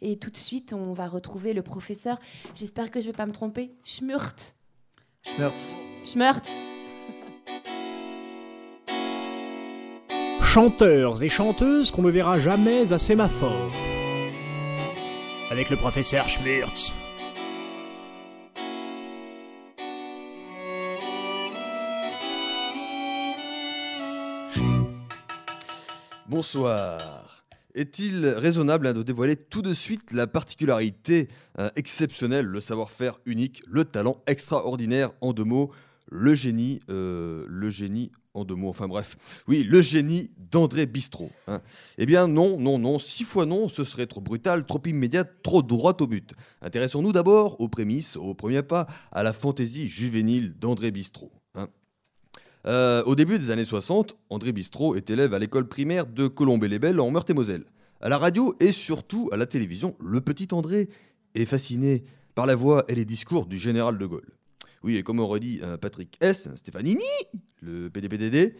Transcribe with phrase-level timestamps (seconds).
[0.00, 2.20] Et tout de suite, on va retrouver le professeur,
[2.54, 4.54] j'espère que je ne vais pas me tromper, Schmurt.
[5.24, 5.74] Schmurtz.
[6.04, 6.48] Schmurt.
[10.40, 13.72] Chanteurs et chanteuses qu'on ne verra jamais à sémaphore.
[15.50, 16.92] Avec le professeur Schmurtz.
[26.28, 27.25] Bonsoir.
[27.76, 33.84] Est-il raisonnable de dévoiler tout de suite la particularité euh, exceptionnelle, le savoir-faire unique, le
[33.84, 35.70] talent extraordinaire en deux mots,
[36.10, 41.30] le génie, euh, le génie en deux mots, enfin bref, oui, le génie d'André Bistrot.
[41.48, 41.60] hein.
[41.98, 45.60] Eh bien non, non, non, six fois non, ce serait trop brutal, trop immédiat, trop
[45.62, 46.32] droit au but.
[46.62, 51.30] Intéressons-nous d'abord aux prémices, aux premiers pas, à la fantaisie juvénile d'André Bistrot.
[52.66, 57.00] Euh, au début des années 60, André Bistrot est élève à l'école primaire de Colombey-les-Belles
[57.00, 57.64] en Meurthe-et-Moselle.
[58.00, 60.88] À la radio et surtout à la télévision, le petit André
[61.34, 64.36] est fasciné par la voix et les discours du général de Gaulle.
[64.82, 67.02] Oui, et comme aurait dit euh, Patrick S., Stéfanini,
[67.60, 68.54] le PDPDD,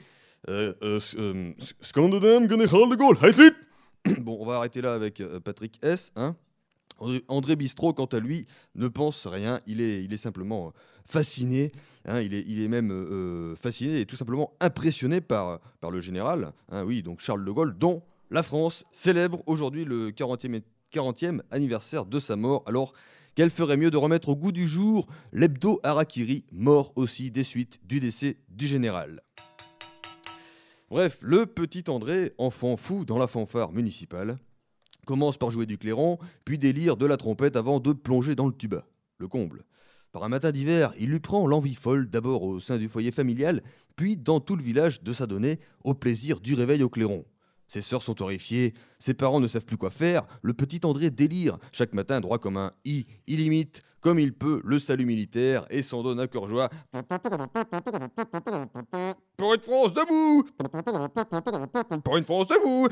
[0.49, 1.53] euh, euh, euh,
[4.21, 6.13] Bon, on va arrêter là avec Patrick S.
[6.17, 6.37] Hein.
[7.29, 9.61] André, Bistrot, quant à lui, ne pense rien.
[9.67, 10.71] Il est, simplement euh,
[11.05, 11.73] fasciné.
[12.07, 16.53] hein, il, est, même euh, euh, fasciné et tout simplement impressionné par, le général.
[16.71, 21.43] hein, oui, donc Charles de Gaulle, dont la France célèbre aujourd'hui le 40e, et- 40e
[21.51, 22.63] anniversaire de sa mort.
[22.67, 22.93] Alors
[23.35, 27.79] qu'elle ferait mieux de remettre au goût du jour l'hebdo Harakiri, mort aussi des suites
[27.85, 29.23] du décès du général.
[30.89, 34.39] Bref, le petit André, enfant fou dans la fanfare municipale,
[35.07, 38.53] commence par jouer du clairon, puis délire de la trompette avant de plonger dans le
[38.53, 38.87] tuba.
[39.17, 39.65] Le comble.
[40.13, 43.63] Par un matin d'hiver, il lui prend l'envie folle, d'abord au sein du foyer familial,
[43.97, 47.25] puis dans tout le village, de s'adonner au plaisir du réveil au clairon.
[47.69, 51.59] Ses sœurs sont horrifiées, ses parents ne savent plus quoi faire, le petit André délire,
[51.73, 55.83] chaque matin droit comme un i, il imite, comme il peut, le salut militaire et
[55.83, 56.69] s'en donne à cœur joie.
[59.37, 60.45] Pour une France debout.
[62.05, 62.89] Pour une France debout.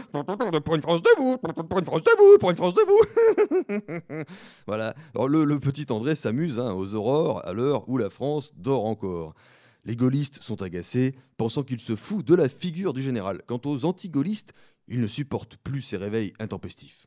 [0.67, 1.37] Pour une France debout.
[1.39, 2.39] Pour une France debout.
[2.41, 4.25] Pour une France debout.
[4.67, 4.95] Voilà.
[5.15, 9.35] Le petit André s'amuse hein, aux aurores à l'heure où la France dort encore.
[9.85, 13.43] Les gaullistes sont agacés, pensant qu'il se fout de la figure du général.
[13.47, 14.53] Quant aux anti-gaullistes,
[14.89, 17.07] ils ne supportent plus ces réveils intempestifs.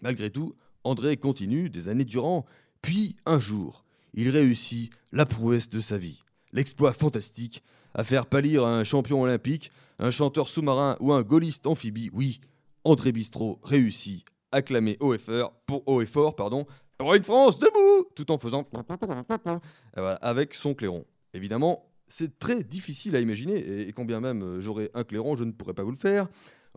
[0.00, 2.44] Malgré tout, André continue des années durant,
[2.80, 3.84] puis un jour,
[4.14, 7.62] il réussit la prouesse de sa vie, l'exploit fantastique
[7.94, 12.10] à faire pâlir un champion olympique, un chanteur sous-marin ou un gaulliste amphibie.
[12.12, 12.40] Oui,
[12.84, 14.24] André Bistrot réussit
[14.60, 15.14] clamer haut
[15.66, 16.66] pour haut pardon,
[16.98, 18.66] pour une France debout, tout en faisant
[19.94, 21.06] avec son clairon.
[21.32, 25.34] Évidemment, c'est très difficile à imaginer, et, et quand bien même euh, j'aurais un clairon,
[25.34, 26.28] je ne pourrais pas vous le faire.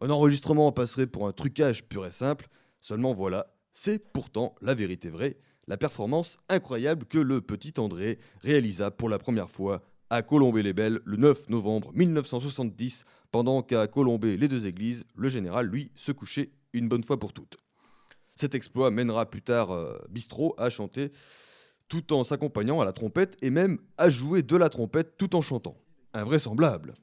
[0.01, 2.47] Un enregistrement passerait pour un trucage pur et simple.
[2.79, 5.37] Seulement voilà, c'est pourtant la vérité vraie,
[5.67, 11.17] la performance incroyable que le petit André réalisa pour la première fois à Colombey-les-Belles le
[11.17, 16.87] 9 novembre 1970, pendant qu'à Colombey les deux églises, le général, lui, se couchait une
[16.87, 17.57] bonne fois pour toutes.
[18.35, 21.11] Cet exploit mènera plus tard euh, Bistrot à chanter
[21.87, 25.41] tout en s'accompagnant à la trompette et même à jouer de la trompette tout en
[25.41, 25.77] chantant.
[26.13, 26.93] Invraisemblable.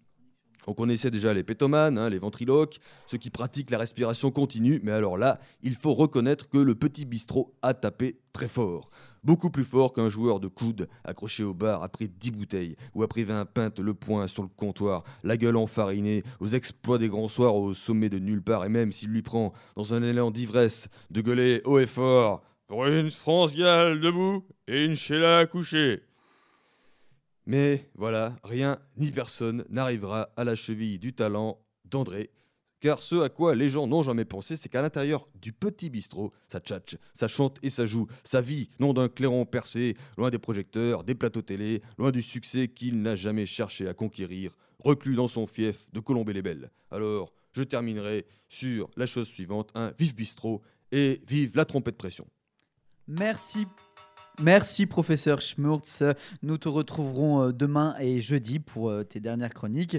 [0.67, 2.79] On connaissait déjà les pétomanes, hein, les ventriloques,
[3.09, 7.05] ceux qui pratiquent la respiration continue, mais alors là, il faut reconnaître que le petit
[7.05, 8.91] bistrot a tapé très fort.
[9.25, 13.25] Beaucoup plus fort qu'un joueur de coude accroché au bar après 10 bouteilles, ou après
[13.25, 17.57] 20 pintes le poing sur le comptoir, la gueule enfarinée, aux exploits des grands soirs
[17.57, 21.23] au sommet de nulle part, et même s'il lui prend, dans un élan d'ivresse, de
[21.23, 26.03] gueuler haut et fort une France gale debout et une Sheila couchée.
[27.47, 32.31] Mais voilà, rien ni personne n'arrivera à la cheville du talent d'André.
[32.81, 36.33] Car ce à quoi les gens n'ont jamais pensé, c'est qu'à l'intérieur du petit bistrot,
[36.49, 40.39] ça tchatche, ça chante et ça joue, sa vie, non d'un clairon percé, loin des
[40.39, 45.29] projecteurs, des plateaux télé, loin du succès qu'il n'a jamais cherché à conquérir, reclus dans
[45.29, 46.71] son fief de Colombey-les-Belles.
[46.91, 52.27] Alors, je terminerai sur la chose suivante, un vive bistrot et vive la trompette pression.
[53.09, 53.67] Merci.
[54.41, 56.03] Merci professeur Schmurtz.
[56.43, 59.99] Nous te retrouverons euh, demain et jeudi pour euh, tes dernières chroniques.